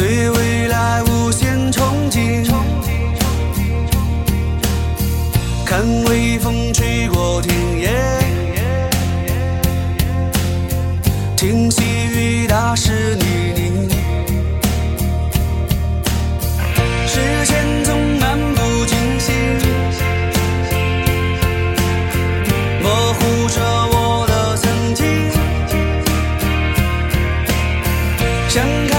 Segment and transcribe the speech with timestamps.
[0.00, 2.42] 对未来无限憧憬。
[2.42, 3.22] 憧憬憧
[3.52, 3.60] 憬
[5.66, 7.90] 看微风吹过田野，
[11.36, 11.82] 听细
[12.14, 13.90] 雨打湿泥泞。
[17.06, 17.60] 时间。
[28.48, 28.89] 想。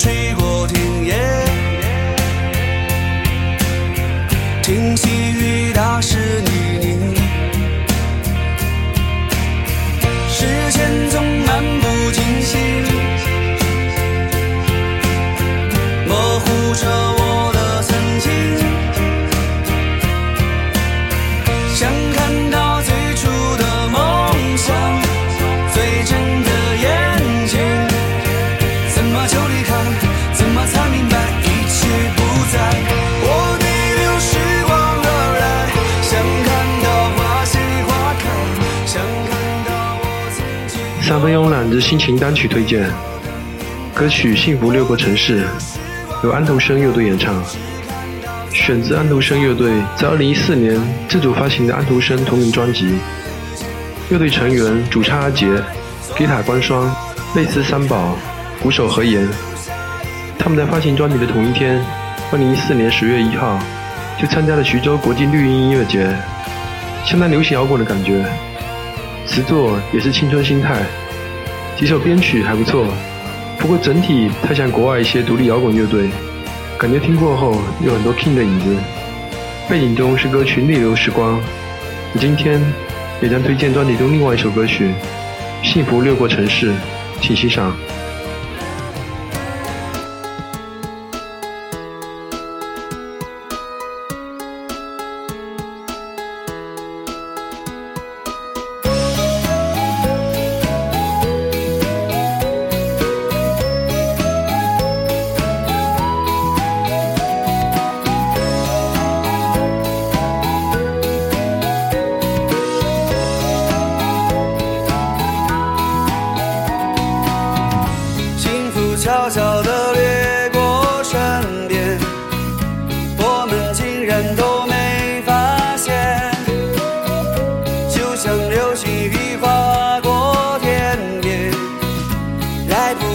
[0.00, 1.12] 吹过田野，
[4.62, 4.96] 听
[41.20, 41.22] 经。
[41.22, 42.88] 三分慵懒之心情单曲推荐，
[43.94, 45.42] 歌曲《幸福六个城市》
[46.24, 47.34] 由安徒生乐队演唱，
[48.54, 52.98] 选自安徒生乐队在2014年自主发行的安徒生同名专辑。
[54.08, 55.46] 乐队成员主唱阿杰，
[56.16, 56.90] 吉他关双，
[57.34, 58.16] 贝斯三宝，
[58.62, 59.28] 鼓手何言。
[60.38, 61.78] 他们在发行专辑的同一天
[62.32, 63.58] ，2014年10月1号，
[64.18, 66.10] 就参加了徐州国际绿茵音乐节，
[67.04, 68.24] 相当流行摇滚的感觉。
[69.26, 70.82] 词作也是青春心态，
[71.80, 72.86] 几首编曲还不错，
[73.58, 76.10] 不过整体太像国外一些独立摇滚乐队，
[76.78, 78.76] 感觉听过后有很多 King 的影子。
[79.66, 81.40] 背景中是歌曲《逆流时光》，
[82.20, 82.60] 今天
[83.22, 84.90] 也将推荐专辑中另外一首歌曲
[85.66, 86.70] 《幸福掠过城市》，
[87.22, 87.74] 请欣赏。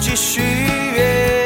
[0.00, 1.37] 继续约。